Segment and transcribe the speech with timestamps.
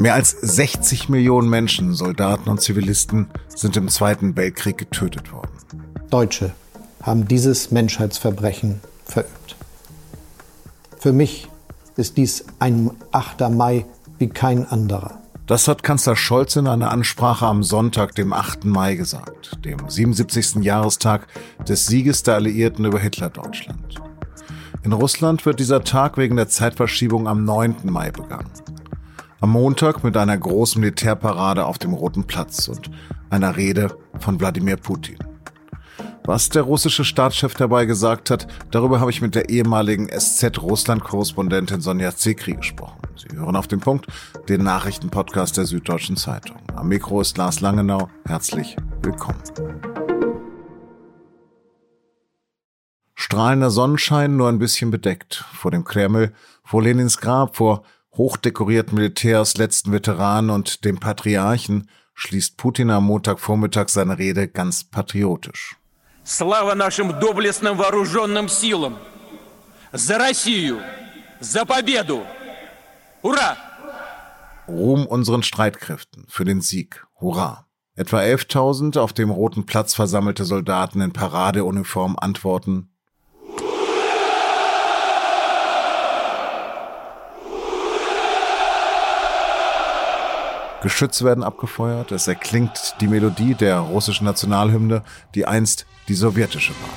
[0.00, 5.50] Mehr als 60 Millionen Menschen, Soldaten und Zivilisten, sind im Zweiten Weltkrieg getötet worden.
[6.08, 6.52] Deutsche
[7.02, 9.56] haben dieses Menschheitsverbrechen verübt.
[10.98, 11.48] Für mich
[11.96, 13.50] ist dies ein 8.
[13.50, 13.86] Mai
[14.18, 15.18] wie kein anderer.
[15.48, 18.66] Das hat Kanzler Scholz in einer Ansprache am Sonntag, dem 8.
[18.66, 20.62] Mai gesagt, dem 77.
[20.62, 21.26] Jahrestag
[21.66, 23.96] des Sieges der Alliierten über Hitlerdeutschland.
[24.84, 27.76] In Russland wird dieser Tag wegen der Zeitverschiebung am 9.
[27.84, 28.50] Mai begangen.
[29.40, 32.90] Am Montag mit einer großen Militärparade auf dem Roten Platz und
[33.30, 35.16] einer Rede von Wladimir Putin.
[36.24, 42.16] Was der russische Staatschef dabei gesagt hat, darüber habe ich mit der ehemaligen SZ-Russland-Korrespondentin Sonja
[42.16, 42.98] Zekri gesprochen.
[43.14, 44.08] Sie hören auf den Punkt
[44.48, 46.56] den Nachrichtenpodcast der Süddeutschen Zeitung.
[46.74, 48.08] Am Mikro ist Lars Langenau.
[48.26, 49.40] Herzlich willkommen.
[53.14, 55.44] Strahlender Sonnenschein, nur ein bisschen bedeckt.
[55.52, 56.32] Vor dem Kreml,
[56.64, 57.84] vor Lenins Grab, vor
[58.17, 65.77] hochdekorierten Militärs, letzten Veteranen und dem Patriarchen schließt Putin am Montagvormittag seine Rede ganz patriotisch.
[66.25, 68.97] Слава нашим доблестным вооруженным силам!
[69.91, 70.79] За Россию!
[71.39, 72.25] За победу!
[73.21, 73.57] Ура!
[74.67, 77.05] Ruhm unseren Streitkräften für den Sieg.
[77.19, 77.67] Hurra!
[77.95, 82.89] Etwa 11.000 auf dem Roten Platz versammelte Soldaten in Paradeuniform antworten
[90.81, 96.89] Geschütze werden abgefeuert, es erklingt die Melodie der russischen Nationalhymne, die einst die sowjetische war.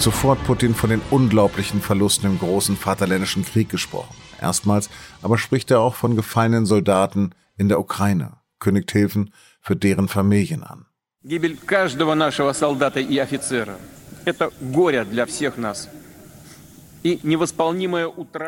[0.00, 4.14] Zuvor hat Putin von den unglaublichen Verlusten im großen Vaterländischen Krieg gesprochen.
[4.40, 4.90] Erstmals
[5.22, 10.62] aber spricht er auch von gefallenen Soldaten in der Ukraine, kündigt Hilfen für deren Familien
[10.62, 10.86] an.
[11.22, 15.88] Гибель каждого нашего солдата и офицера – это горе для всех нас.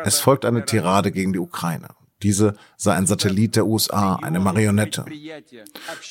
[0.04, 1.88] es folgt eine Tirade gegen die Ukraine.
[2.22, 5.04] Diese sei ein Satellit der USA, eine Marionette.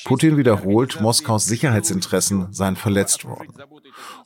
[0.04, 3.54] Putin wiederholt, Moskaus Sicherheitsinteressen seien verletzt worden.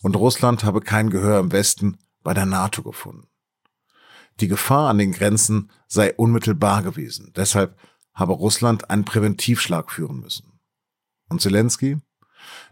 [0.02, 3.28] Und Russland habe kein Gehör im Westen bei der NATO gefunden.
[4.40, 7.32] Die Gefahr an den Grenzen sei unmittelbar gewesen.
[7.36, 7.78] Deshalb
[8.12, 10.58] habe Russland einen Präventivschlag führen müssen.
[11.28, 11.98] Und Zelensky?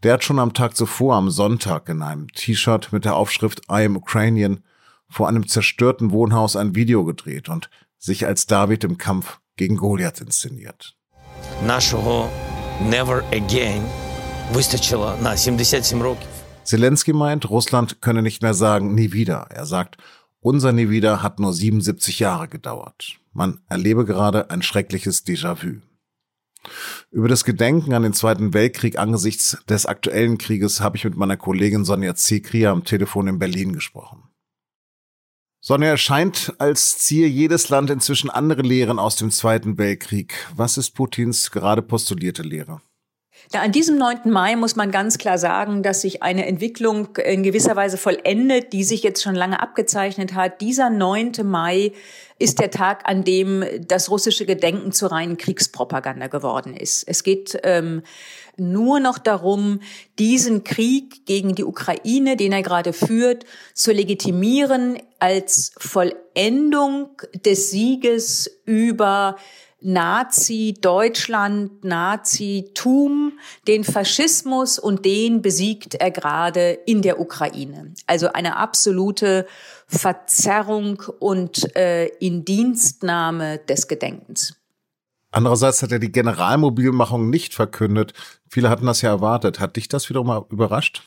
[0.02, 3.84] Der hat schon am Tag zuvor, am Sonntag, in einem T-Shirt mit der Aufschrift I
[3.84, 4.62] am Ukrainian
[5.09, 10.21] vor einem zerstörten Wohnhaus ein Video gedreht und sich als David im Kampf gegen Goliath
[10.21, 10.95] inszeniert.
[11.65, 12.29] Нашого
[12.89, 13.83] never again
[14.53, 16.27] вистачило на 77 років.
[16.63, 19.47] Zelensky meint, Russland könne nicht mehr sagen, nie wieder.
[19.49, 19.97] Er sagt,
[20.39, 23.19] unser nie wieder hat nur 77 Jahre gedauert.
[23.33, 25.81] Man erlebe gerade ein schreckliches Déjà-vu.
[27.11, 31.37] Über das Gedenken an den Zweiten Weltkrieg angesichts des aktuellen Krieges habe ich mit meiner
[31.37, 34.23] Kollegin Sonja Zekria am Telefon in Berlin gesprochen.
[35.66, 40.46] Sonja, es scheint, als ziehe jedes Land inzwischen andere Lehren aus dem Zweiten Weltkrieg.
[40.54, 42.82] Was ist Putins gerade postulierte Lehre?
[43.52, 44.30] Ja, an diesem 9.
[44.30, 48.84] Mai muss man ganz klar sagen, dass sich eine Entwicklung in gewisser Weise vollendet, die
[48.84, 50.60] sich jetzt schon lange abgezeichnet hat.
[50.60, 51.32] Dieser 9.
[51.44, 51.92] Mai
[52.38, 57.04] ist der Tag, an dem das russische Gedenken zur reinen Kriegspropaganda geworden ist.
[57.06, 58.02] Es geht ähm,
[58.56, 59.80] nur noch darum,
[60.18, 67.10] diesen Krieg gegen die Ukraine, den er gerade führt, zu legitimieren als Vollendung
[67.44, 69.36] des Sieges über
[69.84, 77.92] Nazi-Deutschland, Nazitum, den Faschismus und den besiegt er gerade in der Ukraine.
[78.06, 79.46] Also eine absolute
[79.86, 84.54] Verzerrung und äh, Indienstnahme des Gedenkens.
[85.30, 88.14] Andererseits hat er die Generalmobilmachung nicht verkündet.
[88.48, 89.60] Viele hatten das ja erwartet.
[89.60, 91.02] Hat dich das wiederum mal überrascht?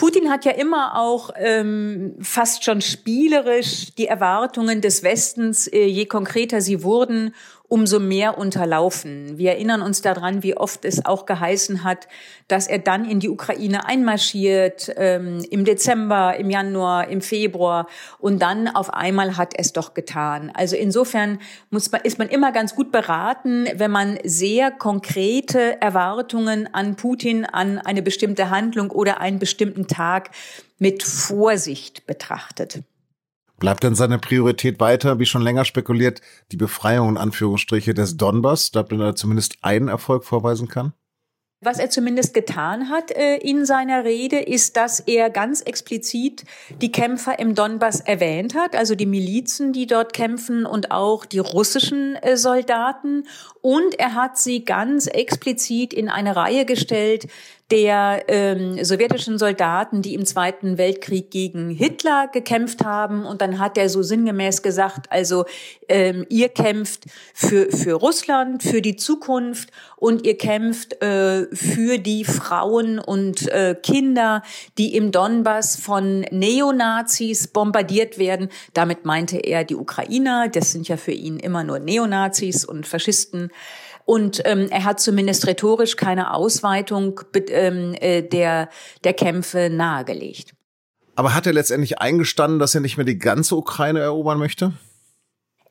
[0.00, 6.06] Putin hat ja immer auch ähm, fast schon spielerisch die Erwartungen des Westens, äh, je
[6.06, 7.34] konkreter sie wurden,
[7.70, 9.38] umso mehr unterlaufen.
[9.38, 12.08] Wir erinnern uns daran, wie oft es auch geheißen hat,
[12.48, 17.86] dass er dann in die Ukraine einmarschiert, ähm, im Dezember, im Januar, im Februar
[18.18, 20.50] und dann auf einmal hat es doch getan.
[20.52, 21.38] Also insofern
[21.70, 27.44] muss man, ist man immer ganz gut beraten, wenn man sehr konkrete Erwartungen an Putin,
[27.44, 30.30] an eine bestimmte Handlung oder einen bestimmten Tag
[30.80, 32.80] mit Vorsicht betrachtet.
[33.60, 38.70] Bleibt denn seine Priorität weiter, wie schon länger spekuliert, die Befreiung in Anführungsstriche des Donbass,
[38.70, 40.94] da er zumindest einen Erfolg vorweisen kann?
[41.62, 46.44] Was er zumindest getan hat äh, in seiner Rede, ist, dass er ganz explizit
[46.80, 51.38] die Kämpfer im Donbass erwähnt hat, also die Milizen, die dort kämpfen und auch die
[51.38, 53.24] russischen äh, Soldaten.
[53.60, 57.28] Und er hat sie ganz explizit in eine Reihe gestellt
[57.70, 63.24] der ähm, sowjetischen Soldaten, die im Zweiten Weltkrieg gegen Hitler gekämpft haben.
[63.24, 65.44] Und dann hat er so sinngemäß gesagt, also
[65.88, 72.24] ähm, ihr kämpft für, für Russland, für die Zukunft und ihr kämpft äh, für die
[72.24, 74.42] Frauen und äh, Kinder,
[74.76, 78.48] die im Donbass von Neonazis bombardiert werden.
[78.74, 83.50] Damit meinte er die Ukrainer, das sind ja für ihn immer nur Neonazis und Faschisten.
[84.10, 88.68] Und ähm, er hat zumindest rhetorisch keine Ausweitung ähm, äh, der,
[89.04, 90.52] der Kämpfe nahegelegt.
[91.14, 94.72] Aber hat er letztendlich eingestanden, dass er nicht mehr die ganze Ukraine erobern möchte?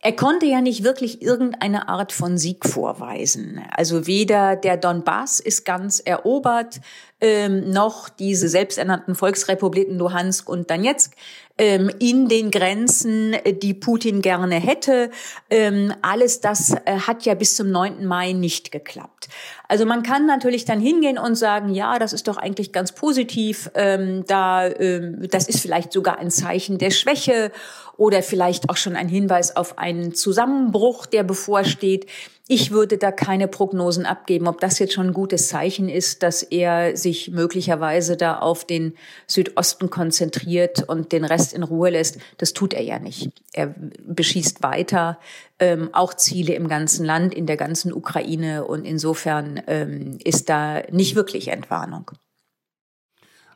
[0.02, 3.62] Er konnte ja nicht wirklich irgendeine Art von Sieg vorweisen.
[3.72, 6.80] Also weder der Donbass ist ganz erobert,
[7.22, 11.14] ähm, noch diese selbsternannten Volksrepubliken Luhansk und Donetsk
[11.60, 15.12] ähm, in den Grenzen, die Putin gerne hätte.
[15.50, 18.06] Ähm, alles das äh, hat ja bis zum 9.
[18.06, 19.28] Mai nicht geklappt.
[19.68, 23.70] Also man kann natürlich dann hingehen und sagen, ja, das ist doch eigentlich ganz positiv.
[23.76, 27.52] Ähm, da, ähm, das ist vielleicht sogar ein Zeichen der Schwäche
[27.98, 32.06] oder vielleicht auch schon ein Hinweis auf einen Zusammenbruch, der bevorsteht.
[32.52, 36.42] Ich würde da keine Prognosen abgeben, ob das jetzt schon ein gutes Zeichen ist, dass
[36.42, 38.96] er sich möglicherweise da auf den
[39.28, 42.18] Südosten konzentriert und den Rest in Ruhe lässt.
[42.40, 43.30] Das tut er ja nicht.
[43.54, 45.20] Er beschießt weiter
[45.60, 50.82] ähm, auch Ziele im ganzen Land, in der ganzen Ukraine und insofern ähm, ist da
[50.92, 52.10] nicht wirklich Entwarnung.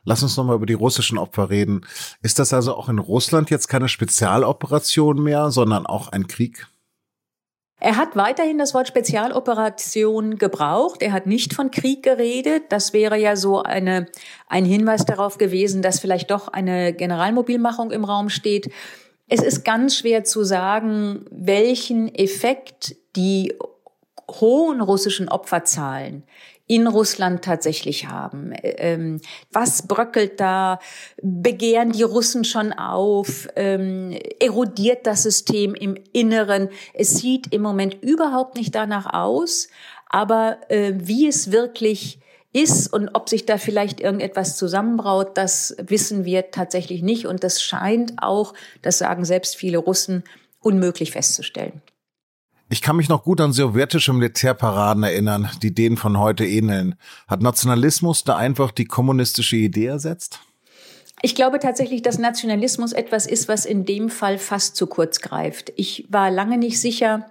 [0.04, 1.84] Lass uns nochmal über die russischen Opfer reden.
[2.22, 6.68] Ist das also auch in Russland jetzt keine Spezialoperation mehr, sondern auch ein Krieg?
[7.84, 11.02] Er hat weiterhin das Wort Spezialoperation gebraucht.
[11.02, 12.62] Er hat nicht von Krieg geredet.
[12.70, 14.06] Das wäre ja so eine,
[14.48, 18.70] ein Hinweis darauf gewesen, dass vielleicht doch eine Generalmobilmachung im Raum steht.
[19.28, 23.52] Es ist ganz schwer zu sagen, welchen Effekt die
[24.30, 26.22] hohen russischen Opferzahlen
[26.66, 28.52] in Russland tatsächlich haben.
[28.62, 29.20] Ähm,
[29.52, 30.78] was bröckelt da?
[31.22, 33.48] Begehren die Russen schon auf?
[33.54, 36.70] Ähm, erodiert das System im Inneren?
[36.94, 39.68] Es sieht im Moment überhaupt nicht danach aus,
[40.08, 42.18] aber äh, wie es wirklich
[42.54, 47.26] ist und ob sich da vielleicht irgendetwas zusammenbraut, das wissen wir tatsächlich nicht.
[47.26, 50.22] Und das scheint auch, das sagen selbst viele Russen,
[50.60, 51.82] unmöglich festzustellen.
[52.70, 56.94] Ich kann mich noch gut an sowjetische Militärparaden erinnern, die denen von heute ähneln.
[57.28, 60.40] Hat Nationalismus da einfach die kommunistische Idee ersetzt?
[61.20, 65.72] Ich glaube tatsächlich, dass Nationalismus etwas ist, was in dem Fall fast zu kurz greift.
[65.76, 67.26] Ich war lange nicht sicher,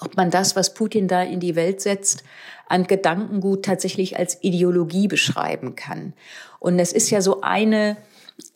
[0.00, 2.24] ob man das, was Putin da in die Welt setzt,
[2.68, 6.12] an Gedankengut tatsächlich als Ideologie beschreiben kann.
[6.58, 7.96] Und es ist ja so eine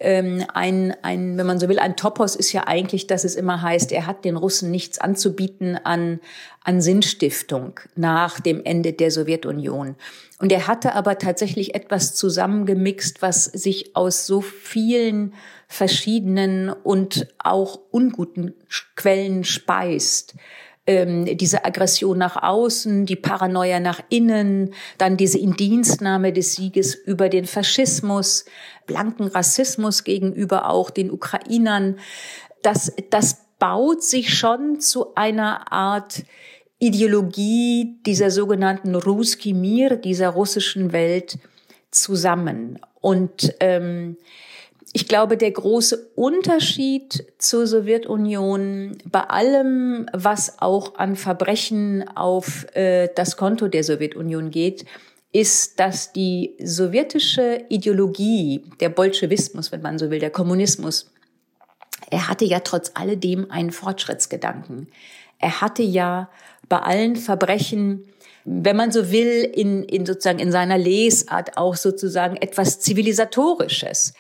[0.01, 3.63] ähm, ein, ein, wenn man so will, ein Topos ist ja eigentlich, dass es immer
[3.63, 6.21] heißt, er hat den Russen nichts anzubieten an,
[6.63, 9.97] an Sinnstiftung nach dem Ende der Sowjetunion.
[10.39, 15.35] Und er hatte aber tatsächlich etwas zusammengemixt, was sich aus so vielen
[15.69, 18.55] verschiedenen und auch unguten
[18.97, 20.35] Quellen speist
[20.87, 27.29] ähm, diese Aggression nach außen, die Paranoia nach innen, dann diese Indienstnahme des Sieges über
[27.29, 28.45] den Faschismus,
[28.87, 31.99] blanken Rassismus gegenüber auch den Ukrainern.
[32.63, 36.25] Das, das baut sich schon zu einer Art
[36.79, 41.39] Ideologie dieser sogenannten Ruski Mir, dieser russischen Welt
[41.91, 42.79] zusammen.
[43.01, 44.19] Und ähm,
[44.93, 53.09] ich glaube, der große Unterschied zur Sowjetunion bei allem, was auch an Verbrechen auf äh,
[53.15, 54.85] das Konto der Sowjetunion geht,
[55.33, 61.11] ist, dass die sowjetische Ideologie, der Bolschewismus, wenn man so will, der Kommunismus,
[62.11, 64.89] er hatte ja trotz alledem einen Fortschrittsgedanken.
[65.39, 66.31] Er hatte ja
[66.69, 68.05] bei allen Verbrechen
[68.45, 74.13] wenn man so will, in, in sozusagen in seiner Lesart auch sozusagen etwas Zivilisatorisches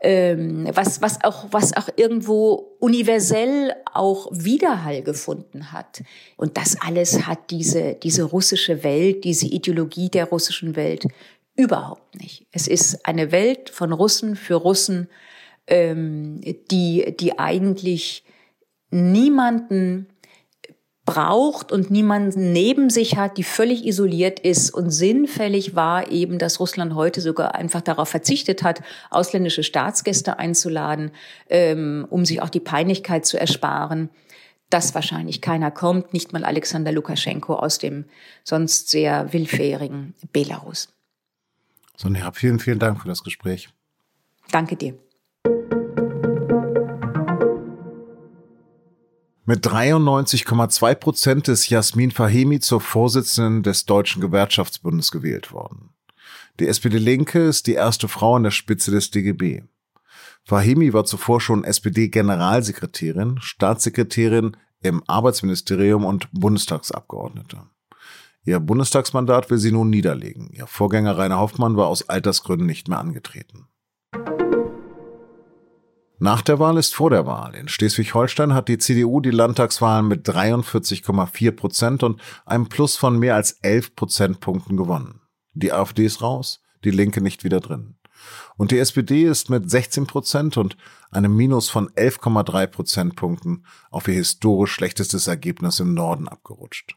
[0.00, 6.02] ähm, was, was, auch, was auch irgendwo universell auch Widerhall gefunden hat.
[6.36, 11.06] Und das alles hat diese, diese russische Welt, diese Ideologie der russischen Welt
[11.56, 12.46] überhaupt nicht.
[12.52, 15.08] Es ist eine Welt von Russen für Russen,
[15.66, 16.40] ähm,
[16.70, 18.24] die, die eigentlich
[18.90, 20.06] niemanden
[21.08, 26.60] braucht und niemanden neben sich hat, die völlig isoliert ist und sinnfällig war eben, dass
[26.60, 31.12] Russland heute sogar einfach darauf verzichtet hat, ausländische Staatsgäste einzuladen,
[31.48, 34.10] ähm, um sich auch die Peinlichkeit zu ersparen,
[34.68, 38.04] dass wahrscheinlich keiner kommt, nicht mal Alexander Lukaschenko aus dem
[38.44, 40.92] sonst sehr willfährigen Belarus.
[41.96, 43.70] Sonja, vielen, vielen Dank für das Gespräch.
[44.50, 44.98] Danke dir.
[49.48, 55.88] Mit 93,2 Prozent ist Jasmin Fahemi zur Vorsitzenden des Deutschen Gewerkschaftsbundes gewählt worden.
[56.60, 59.62] Die SPD-Linke ist die erste Frau an der Spitze des DGB.
[60.44, 67.62] Fahimi war zuvor schon SPD-Generalsekretärin, Staatssekretärin im Arbeitsministerium und Bundestagsabgeordnete.
[68.44, 70.50] Ihr Bundestagsmandat will sie nun niederlegen.
[70.52, 73.66] Ihr Vorgänger Rainer Hoffmann war aus Altersgründen nicht mehr angetreten.
[76.20, 77.54] Nach der Wahl ist vor der Wahl.
[77.54, 83.36] In Schleswig-Holstein hat die CDU die Landtagswahlen mit 43,4 Prozent und einem Plus von mehr
[83.36, 85.20] als 11 Prozentpunkten gewonnen.
[85.52, 87.96] Die AfD ist raus, die Linke nicht wieder drin.
[88.56, 90.76] Und die SPD ist mit 16 Prozent und
[91.12, 96.96] einem Minus von 11,3 Prozentpunkten auf ihr historisch schlechtestes Ergebnis im Norden abgerutscht.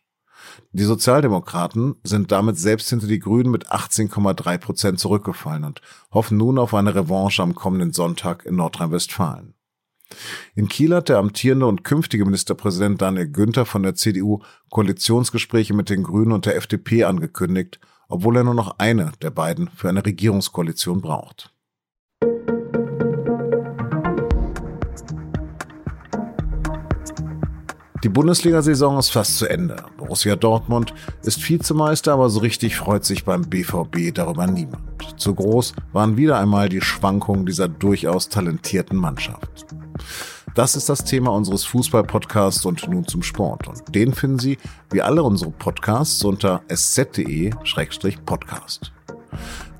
[0.71, 5.81] Die Sozialdemokraten sind damit selbst hinter die Grünen mit 18,3 Prozent zurückgefallen und
[6.11, 9.53] hoffen nun auf eine Revanche am kommenden Sonntag in Nordrhein-Westfalen.
[10.55, 15.89] In Kiel hat der amtierende und künftige Ministerpräsident Daniel Günther von der CDU Koalitionsgespräche mit
[15.89, 17.79] den Grünen und der FDP angekündigt,
[18.09, 21.53] obwohl er nur noch eine der beiden für eine Regierungskoalition braucht.
[28.03, 29.75] Die Bundesliga-Saison ist fast zu Ende.
[29.97, 30.91] Borussia Dortmund
[31.23, 34.81] ist Vizemeister, aber so richtig freut sich beim BVB darüber niemand.
[35.17, 39.67] Zu groß waren wieder einmal die Schwankungen dieser durchaus talentierten Mannschaft.
[40.55, 43.67] Das ist das Thema unseres Fußball-Podcasts und nun zum Sport.
[43.67, 44.57] Und den finden Sie,
[44.89, 48.91] wie alle unsere Podcasts, unter sz.de-podcast.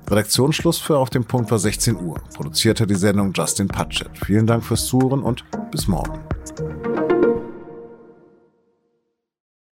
[0.08, 2.20] Redaktionsschluss für Auf dem Punkt war 16 Uhr.
[2.34, 4.10] Produzierte die Sendung Justin Patchett.
[4.24, 6.20] Vielen Dank fürs Zuhören und bis morgen.